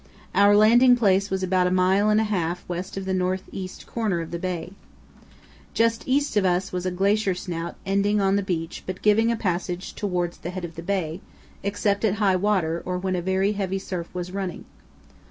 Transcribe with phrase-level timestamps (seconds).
[0.33, 3.85] Our landing place was about a mile and a half west of the north east
[3.85, 4.71] corner of the bay.
[5.75, 9.35] Just east of us was a glacier snout ending on the beach but giving a
[9.35, 11.21] passage towards the head of the bay,
[11.61, 14.65] except at high water or when a very heavy surf was running.